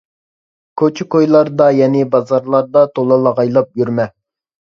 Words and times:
كوچا-كويلاردا، 0.81 1.67
يەنى 1.81 2.01
بازارلاردا 2.15 2.83
تولا 2.95 3.21
لاغايلاپ 3.27 3.81
يۈرمە. 3.83 4.09